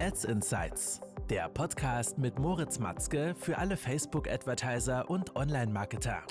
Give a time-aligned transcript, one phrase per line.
[0.00, 6.22] Ads Insights, der Podcast mit Moritz Matzke für alle Facebook-Advertiser und Online-Marketer.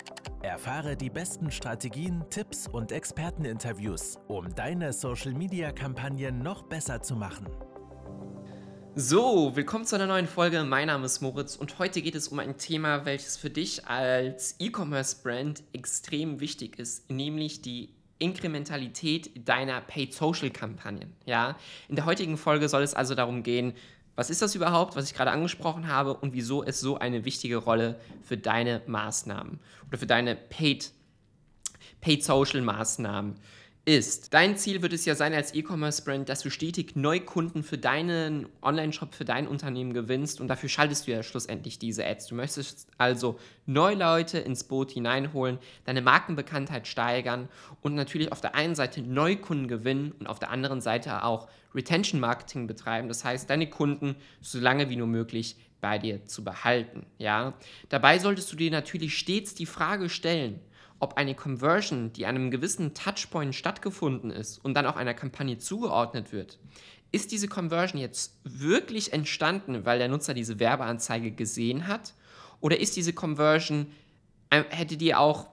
[0.42, 7.48] Erfahre die besten Strategien, Tipps und Experteninterviews, um deine Social-Media-Kampagnen noch besser zu machen.
[8.96, 10.64] So, willkommen zu einer neuen Folge.
[10.64, 14.56] Mein Name ist Moritz und heute geht es um ein Thema, welches für dich als
[14.60, 21.14] E-Commerce-Brand extrem wichtig ist, nämlich die Inkrementalität deiner Paid Social Kampagnen.
[21.26, 21.58] Ja?
[21.88, 23.74] In der heutigen Folge soll es also darum gehen,
[24.16, 27.58] was ist das überhaupt, was ich gerade angesprochen habe und wieso es so eine wichtige
[27.58, 30.92] Rolle für deine Maßnahmen oder für deine Paid,
[32.02, 33.36] Paid Social Maßnahmen
[33.88, 34.34] ist.
[34.34, 39.16] Dein Ziel wird es ja sein als E-Commerce-Brand, dass du stetig Neukunden für deinen Online-Shop,
[39.16, 42.28] für dein Unternehmen gewinnst und dafür schaltest du ja schlussendlich diese Ads.
[42.28, 47.48] Du möchtest also neue Leute ins Boot hineinholen, deine Markenbekanntheit steigern
[47.82, 52.68] und natürlich auf der einen Seite Neukunden gewinnen und auf der anderen Seite auch Retention-Marketing
[52.68, 53.08] betreiben.
[53.08, 57.06] Das heißt, deine Kunden so lange wie nur möglich bei dir zu behalten.
[57.20, 57.54] Ja?
[57.88, 60.60] Dabei solltest du dir natürlich stets die Frage stellen,
[61.00, 65.58] ob eine Conversion, die an einem gewissen Touchpoint stattgefunden ist und dann auch einer Kampagne
[65.58, 66.60] zugeordnet wird,
[67.12, 72.14] ist diese Conversion jetzt wirklich entstanden, weil der Nutzer diese Werbeanzeige gesehen hat?
[72.60, 73.88] Oder ist diese Conversion,
[74.50, 75.48] äh, hätte die auch,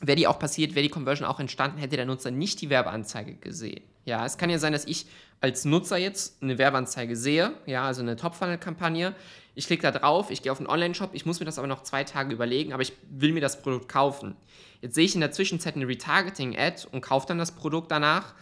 [0.00, 3.34] wäre die auch passiert, wäre die Conversion auch entstanden, hätte der Nutzer nicht die Werbeanzeige
[3.34, 3.82] gesehen?
[4.08, 5.04] Ja, es kann ja sein, dass ich
[5.42, 9.14] als Nutzer jetzt eine Werbeanzeige sehe, ja, also eine Top-Funnel-Kampagne.
[9.54, 11.82] Ich klicke da drauf, ich gehe auf einen Online-Shop, ich muss mir das aber noch
[11.82, 14.34] zwei Tage überlegen, aber ich will mir das Produkt kaufen.
[14.80, 18.34] Jetzt sehe ich in der Zwischenzeit eine Retargeting-Ad und kaufe dann das Produkt danach.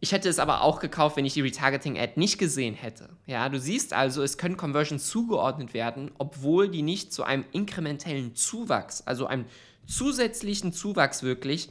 [0.00, 3.10] Ich hätte es aber auch gekauft, wenn ich die Retargeting-Ad nicht gesehen hätte.
[3.26, 8.34] Ja, du siehst also, es können Conversions zugeordnet werden, obwohl die nicht zu einem inkrementellen
[8.34, 9.44] Zuwachs, also einem
[9.86, 11.68] zusätzlichen Zuwachs wirklich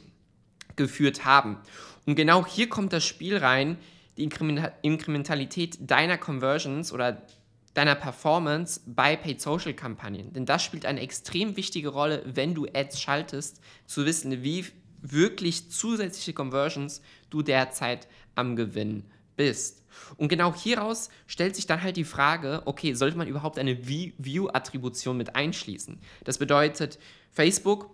[0.76, 1.58] geführt haben.
[2.06, 3.78] Und genau hier kommt das Spiel rein,
[4.16, 4.24] die
[4.82, 7.22] Inkrementalität deiner Conversions oder
[7.74, 10.32] deiner Performance bei Paid Social Kampagnen.
[10.32, 14.66] Denn das spielt eine extrem wichtige Rolle, wenn du Ads schaltest, zu wissen, wie
[15.00, 19.82] wirklich zusätzliche Conversions du derzeit am Gewinnen bist.
[20.16, 25.16] Und genau hieraus stellt sich dann halt die Frage, okay, sollte man überhaupt eine View-Attribution
[25.16, 25.98] mit einschließen?
[26.24, 26.98] Das bedeutet,
[27.30, 27.90] Facebook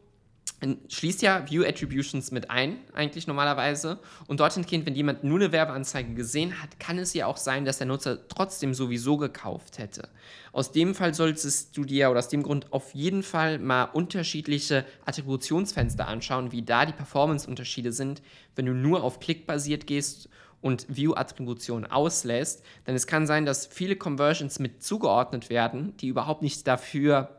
[0.89, 3.99] schließt ja View Attributions mit ein, eigentlich normalerweise.
[4.27, 7.65] Und dorthin gehend, wenn jemand nur eine Werbeanzeige gesehen hat, kann es ja auch sein,
[7.65, 10.09] dass der Nutzer trotzdem sowieso gekauft hätte.
[10.53, 14.85] Aus dem Fall solltest du dir oder aus dem Grund auf jeden Fall mal unterschiedliche
[15.05, 18.23] Attributionsfenster anschauen, wie da die Performance-Unterschiede sind,
[18.57, 20.29] wenn du nur auf Klick basiert gehst
[20.61, 22.65] und View-Attribution auslässt.
[22.87, 27.38] Denn es kann sein, dass viele Conversions mit zugeordnet werden, die überhaupt nicht dafür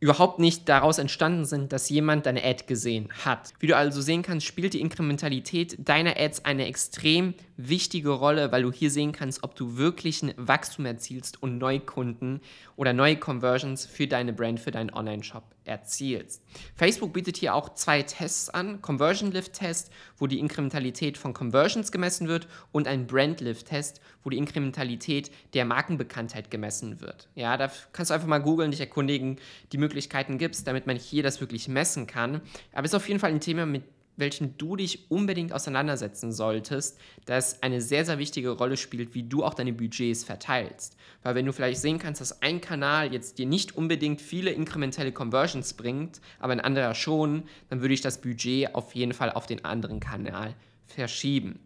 [0.00, 3.52] überhaupt nicht daraus entstanden sind, dass jemand deine Ad gesehen hat.
[3.60, 8.62] Wie du also sehen kannst, spielt die Inkrementalität deiner Ads eine extrem wichtige Rolle, weil
[8.62, 12.40] du hier sehen kannst, ob du wirklich ein Wachstum erzielst und Neukunden
[12.76, 16.42] oder neue Conversions für deine Brand, für deinen Online-Shop erzielst.
[16.74, 21.92] Facebook bietet hier auch zwei Tests an, Conversion Lift Test, wo die Inkrementalität von Conversions
[21.92, 27.28] gemessen wird und ein Brand Lift Test, wo die Inkrementalität der Markenbekanntheit gemessen wird.
[27.34, 29.38] Ja, da kannst du einfach mal googeln, dich erkundigen,
[29.72, 32.40] die Möglichkeiten gibt es, damit man hier das wirklich messen kann.
[32.72, 33.82] Aber es ist auf jeden Fall ein Thema, mit
[34.16, 39.44] welchem du dich unbedingt auseinandersetzen solltest, das eine sehr, sehr wichtige Rolle spielt, wie du
[39.44, 40.96] auch deine Budgets verteilst.
[41.22, 45.12] Weil wenn du vielleicht sehen kannst, dass ein Kanal jetzt dir nicht unbedingt viele inkrementelle
[45.12, 49.46] Conversions bringt, aber ein anderer schon, dann würde ich das Budget auf jeden Fall auf
[49.46, 50.54] den anderen Kanal
[50.86, 51.60] verschieben.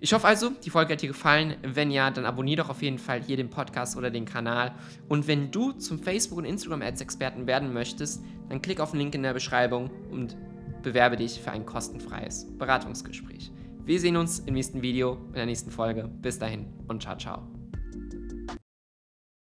[0.00, 1.56] Ich hoffe also, die Folge hat dir gefallen.
[1.62, 4.74] Wenn ja, dann abonniere doch auf jeden Fall hier den Podcast oder den Kanal.
[5.08, 9.22] Und wenn du zum Facebook- und Instagram-Ads-Experten werden möchtest, dann klick auf den Link in
[9.22, 10.36] der Beschreibung und
[10.84, 13.50] bewerbe dich für ein kostenfreies Beratungsgespräch.
[13.84, 16.08] Wir sehen uns im nächsten Video, in der nächsten Folge.
[16.22, 17.53] Bis dahin und ciao, ciao.